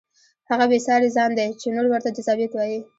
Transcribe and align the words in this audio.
هغه 0.49 0.65
بې 0.71 0.79
ساري 0.87 1.09
ځان 1.15 1.31
دی 1.37 1.47
چې 1.59 1.67
نور 1.75 1.85
ورته 1.89 2.09
جذابیت 2.17 2.51
وایي. 2.55 2.79